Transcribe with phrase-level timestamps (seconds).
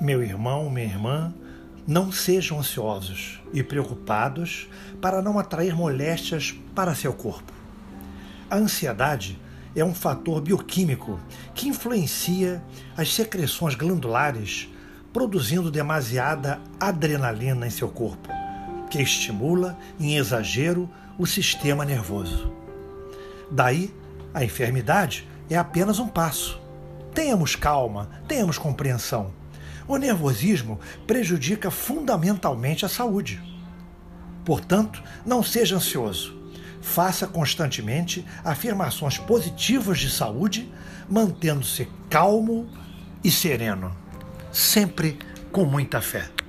[0.00, 1.34] Meu irmão, minha irmã,
[1.86, 4.66] não sejam ansiosos e preocupados
[4.98, 7.52] para não atrair moléstias para seu corpo.
[8.48, 9.38] A ansiedade
[9.76, 11.20] é um fator bioquímico
[11.54, 12.62] que influencia
[12.96, 14.70] as secreções glandulares,
[15.12, 18.30] produzindo demasiada adrenalina em seu corpo,
[18.88, 22.50] que estimula em exagero o sistema nervoso.
[23.50, 23.94] Daí,
[24.32, 26.58] a enfermidade é apenas um passo.
[27.12, 29.38] Tenhamos calma, tenhamos compreensão.
[29.90, 33.42] O nervosismo prejudica fundamentalmente a saúde.
[34.44, 36.38] Portanto, não seja ansioso
[36.80, 40.72] faça constantemente afirmações positivas de saúde,
[41.08, 42.66] mantendo-se calmo
[43.22, 43.94] e sereno,
[44.50, 45.18] sempre
[45.52, 46.39] com muita fé.